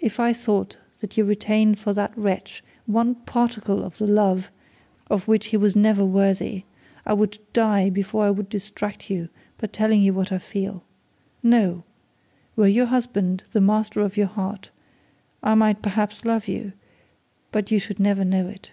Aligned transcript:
'If 0.00 0.18
I 0.18 0.32
thought 0.32 0.78
that 1.00 1.18
you 1.18 1.24
retained 1.26 1.78
for 1.78 1.92
that 1.92 2.16
wretch 2.16 2.64
one 2.86 3.14
particle 3.14 3.84
of 3.84 3.98
the 3.98 4.06
love 4.06 4.50
of 5.10 5.28
which 5.28 5.48
he 5.48 5.58
was 5.58 5.76
never 5.76 6.02
worthy, 6.02 6.64
I 7.04 7.12
would 7.12 7.36
die 7.52 7.90
before 7.90 8.24
I 8.24 8.30
would 8.30 8.48
distract 8.48 9.10
you 9.10 9.28
by 9.60 9.66
telling 9.66 10.00
you 10.00 10.14
what 10.14 10.32
I 10.32 10.38
feel. 10.38 10.82
No! 11.42 11.82
were 12.56 12.66
your 12.68 12.86
husband 12.86 13.44
the 13.52 13.60
master 13.60 14.00
of 14.00 14.16
your 14.16 14.28
heart, 14.28 14.70
I 15.42 15.54
might 15.54 15.82
perhaps 15.82 16.24
love 16.24 16.48
you; 16.48 16.72
but 17.50 17.70
you 17.70 17.78
should 17.78 18.00
never 18.00 18.24
know 18.24 18.48
it.' 18.48 18.72